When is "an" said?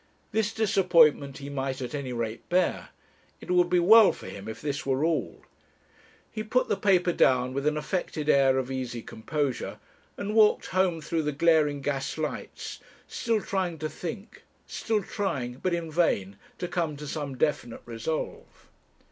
7.67-7.77